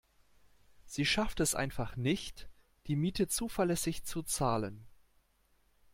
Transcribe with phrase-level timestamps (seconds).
[0.87, 2.49] Sie schafft es einfach nicht,
[2.87, 4.87] die Miete zuverlässig zu zahlen.